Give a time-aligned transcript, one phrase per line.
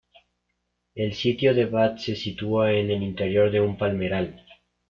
[0.95, 4.43] El sitio de Bat se sitúa en el interior de un palmeral.